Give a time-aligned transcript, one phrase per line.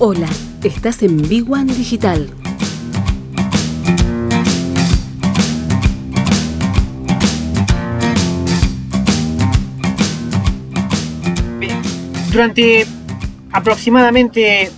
[0.00, 0.28] Hola,
[0.62, 2.30] estás en Big One Digital.
[12.30, 12.86] Durante
[13.50, 14.70] aproximadamente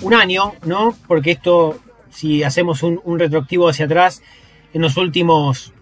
[0.00, 0.96] un año, ¿no?
[1.06, 1.78] Porque esto,
[2.10, 4.24] si hacemos un, retroactivo hacia atrás,
[4.74, 5.72] en los últimos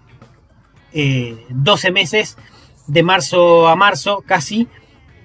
[0.93, 2.37] 12 eh, meses,
[2.87, 4.69] de marzo a marzo casi,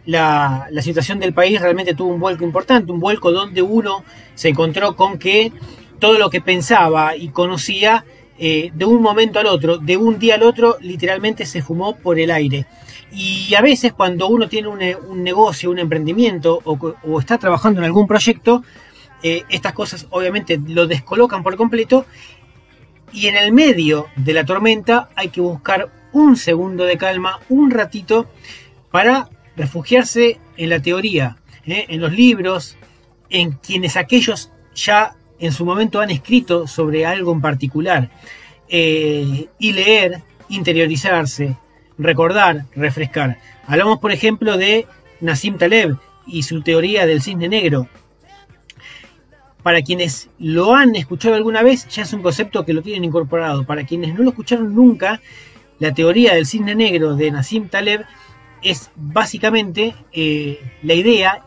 [0.05, 4.03] la, situación del país realmente tuvo un vuelco importante, un vuelco donde uno
[4.35, 5.51] se encontró con que
[5.99, 8.05] todo lo que pensaba y conocía
[8.37, 12.19] eh, de un momento al otro, de un día al otro, literalmente se fumó por
[12.19, 12.65] el aire.
[13.11, 18.07] Y a veces cuando uno tiene un, negocio, un emprendimiento o, está trabajando en algún
[18.07, 18.63] proyecto,
[19.23, 22.05] eh, estas cosas obviamente lo descolocan por completo
[23.13, 27.71] y en el medio de la tormenta hay que buscar un segundo de calma, un
[27.71, 28.27] ratito,
[28.91, 31.85] para refugiarse en la teoría, ¿eh?
[31.89, 32.77] en los libros,
[33.29, 38.09] en quienes aquellos ya en su momento han escrito sobre algo en particular,
[38.67, 41.55] eh, y leer, interiorizarse,
[41.97, 43.39] recordar, refrescar.
[43.67, 44.87] Hablamos, por ejemplo, de
[45.21, 47.87] Nassim Taleb y su teoría del cisne negro.
[49.63, 53.65] Para quienes lo han escuchado alguna vez, ya es un concepto que lo tienen incorporado.
[53.65, 55.21] Para quienes no lo escucharon nunca,
[55.79, 58.05] la teoría del cisne negro de Nassim Taleb
[58.61, 61.43] es básicamente eh, la idea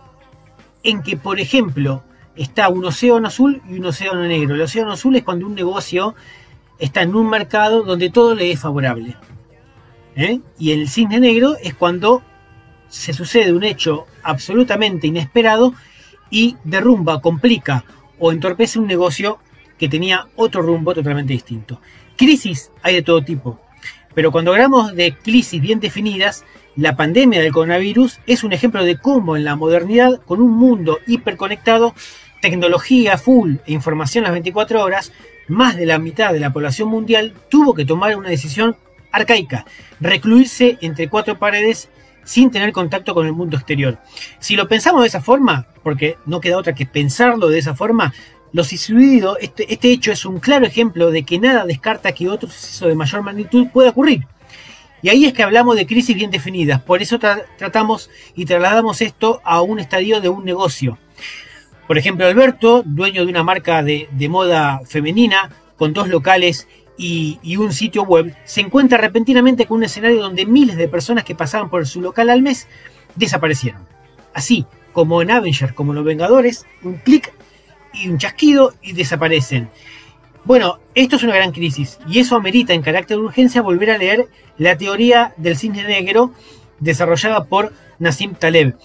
[0.83, 2.03] en que, por ejemplo,
[2.37, 4.55] está un océano azul y un océano negro.
[4.55, 6.15] El océano azul es cuando un negocio
[6.79, 9.17] está en un mercado donde todo le es favorable.
[10.15, 10.41] ¿eh?
[10.59, 12.23] Y el cisne negro es cuando
[12.89, 15.75] se sucede un hecho absolutamente inesperado
[16.31, 17.85] y derrumba, complica
[18.19, 19.39] o entorpece un negocio
[19.79, 21.81] que tenía otro rumbo totalmente distinto.
[22.17, 23.61] Crisis hay de todo tipo,
[24.19, 28.99] pero cuando hablamos de crisis bien definidas, la pandemia del coronavirus es un ejemplo de
[28.99, 31.95] cómo en la modernidad, con un mundo hiperconectado,
[32.43, 35.13] tecnología full e información las 24 horas,
[35.47, 38.75] más de la mitad de la población mundial tuvo que tomar una decisión
[39.13, 39.67] arcaica,
[40.01, 41.89] recluirse entre cuatro paredes
[42.25, 43.99] sin tener contacto con el mundo exterior.
[44.41, 48.13] Si lo pensamos de esa forma, porque no queda otra que pensarlo de esa forma,
[48.53, 52.49] lo sucedido, este, este hecho es un claro ejemplo de que nada descarta que otro
[52.49, 54.27] suceso de mayor magnitud pueda ocurrir.
[55.03, 56.83] Y ahí es que hablamos de crisis bien definidas.
[56.83, 60.99] Por eso tratamos y trasladamos esto a un estadio de un negocio.
[61.87, 66.67] Por ejemplo, Alberto, dueño de una marca de, moda femenina, con dos locales
[66.99, 71.23] y, y, un sitio web, se encuentra repentinamente con un escenario donde miles de personas
[71.23, 72.67] que pasaban por su local al mes
[73.15, 73.87] desaparecieron.
[74.35, 77.33] Así como en Avenger, como en Los Vengadores, un clic
[77.93, 79.71] y un chasquido y desaparecen.
[80.45, 83.99] Bueno, esto es una gran crisis y eso amerita en carácter de urgencia volver a
[83.99, 84.27] leer
[84.57, 86.33] la teoría del cisne negro
[86.81, 88.77] desarrollada por Nassim Taleb,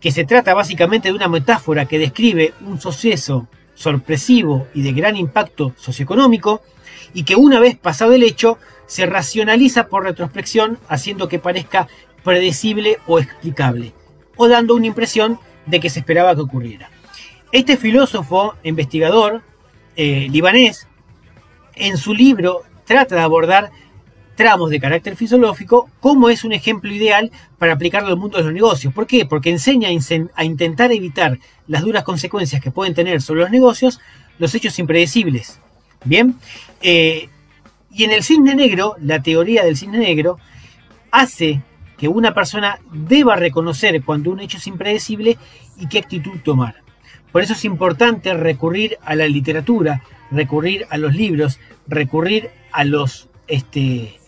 [0.00, 5.16] que se trata básicamente de una metáfora que describe un suceso sorpresivo y de gran
[5.16, 6.62] impacto socioeconómico
[7.14, 11.88] y que una vez pasado el hecho se racionaliza por retrospección haciendo que parezca
[12.24, 13.92] predecible o explicable
[14.36, 16.89] o dando una impresión de que se esperaba que ocurriera.
[17.52, 19.42] Este filósofo investigador
[19.96, 20.86] eh, libanés,
[21.74, 23.70] en su libro trata de abordar
[24.36, 28.52] tramos de carácter filosófico como es un ejemplo ideal para aplicarlo al mundo de los
[28.52, 28.94] negocios.
[28.94, 29.26] ¿Por qué?
[29.26, 34.00] Porque enseña a, intentar evitar las duras consecuencias que pueden tener sobre los negocios
[34.38, 35.60] los hechos impredecibles.
[36.04, 36.36] Bien,
[36.80, 37.28] eh,
[37.92, 40.38] y en el cisne negro, la teoría del cisne negro
[41.10, 41.62] hace
[41.98, 45.36] que una persona deba reconocer cuando un hecho es impredecible
[45.78, 46.76] y qué actitud tomar.
[47.32, 53.28] Por eso es importante recurrir a la literatura, recurrir a los libros, recurrir a los
[53.46, 54.20] este,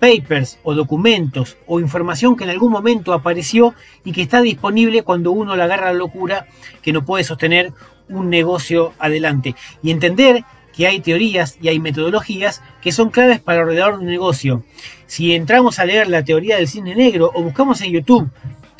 [0.00, 5.30] papers o documentos o información que en algún momento apareció y que está disponible cuando
[5.30, 6.46] uno la agarra la locura
[6.82, 7.72] que no puede sostener
[8.08, 9.54] un negocio adelante.
[9.82, 10.44] Y entender
[10.74, 14.64] que hay teorías y hay metodologías que son claves para ordenar un negocio.
[15.06, 18.30] Si entramos a leer la teoría del cine negro o buscamos en YouTube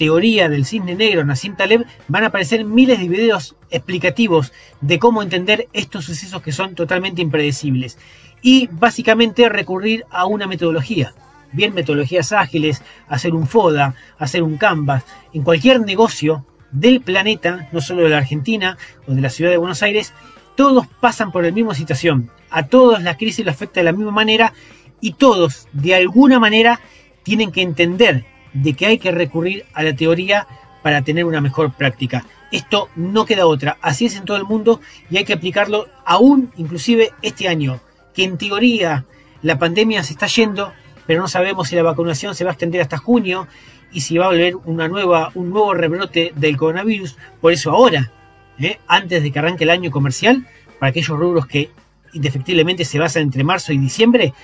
[0.00, 4.50] teoría del cisne negro Nassim Taleb, van a aparecer miles de videos explicativos
[4.80, 7.98] de cómo entender estos sucesos que son totalmente impredecibles.
[8.40, 11.12] Y básicamente recurrir a una metodología.
[11.52, 15.04] Bien metodologías ágiles, hacer un FODA, hacer un Canvas.
[15.34, 19.58] En cualquier negocio del planeta, no solo de la Argentina o de la ciudad de
[19.58, 20.14] Buenos Aires,
[20.56, 22.30] todos pasan por la misma situación.
[22.48, 24.54] A todos la crisis les afecta de la misma manera
[24.98, 26.80] y todos, de alguna manera,
[27.22, 30.46] tienen que entender de que hay que recurrir a la teoría
[30.82, 32.24] para tener una mejor práctica.
[32.50, 34.80] Esto no queda otra, así es en todo el mundo
[35.10, 37.80] y hay que aplicarlo aún inclusive este año,
[38.14, 39.04] que en teoría
[39.42, 40.72] la pandemia se está yendo,
[41.06, 43.46] pero no sabemos si la vacunación se va a extender hasta junio
[43.92, 47.16] y si va a volver una nueva, un nuevo rebrote del coronavirus.
[47.40, 48.10] Por eso ahora
[48.58, 48.78] ¿eh?
[48.86, 50.46] antes de que arranque el año comercial,
[50.78, 51.70] para aquellos rubros que
[52.12, 54.34] indefectiblemente se basan entre marzo y diciembre,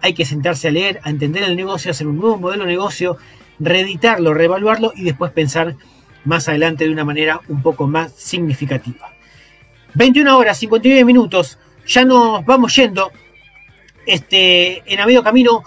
[0.00, 3.16] hay que sentarse a leer, a entender el negocio, hacer un nuevo modelo de negocio,
[3.58, 5.76] reeditarlo, reevaluarlo y después pensar
[6.24, 9.12] más adelante de una manera un poco más significativa.
[9.94, 13.12] 21 horas, 59 minutos, ya nos vamos yendo.
[14.06, 15.62] Este, en a medio camino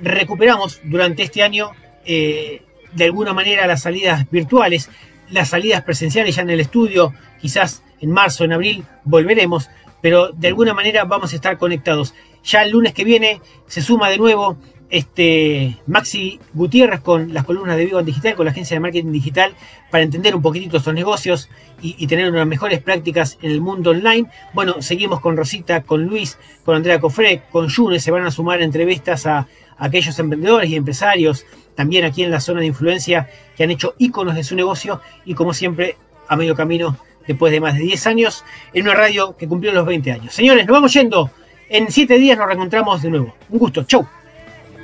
[0.00, 1.70] recuperamos durante este año
[2.04, 2.62] eh,
[2.92, 4.90] de alguna manera las salidas virtuales,
[5.30, 9.70] las salidas presenciales ya en el estudio, quizás en marzo, en abril volveremos,
[10.00, 12.14] pero de alguna manera vamos a estar conectados.
[12.44, 14.58] Ya el lunes que viene se suma de nuevo
[14.90, 19.54] este Maxi Gutiérrez con las columnas de Vivo Digital, con la agencia de marketing digital,
[19.90, 21.48] para entender un poquitito estos negocios
[21.80, 24.28] y, tener unas mejores prácticas en el mundo online.
[24.52, 28.62] Bueno, seguimos con Rosita, con Luis, con Andrea Cofré, con June, se van a sumar
[28.62, 29.48] entrevistas a, a
[29.78, 34.34] aquellos emprendedores y empresarios, también aquí en la zona de influencia, que han hecho íconos
[34.34, 35.96] de su negocio y como siempre,
[36.28, 36.96] a medio camino,
[37.26, 40.34] después de más de 10 años, en una radio que cumplió los 20 años.
[40.34, 41.30] Señores, nos vamos yendo.
[41.68, 43.34] En 7 días nos reencontramos de nuevo.
[43.48, 43.84] Un gusto.
[43.84, 44.06] Chau.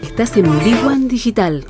[0.02, 1.64] Estás en Big Digital.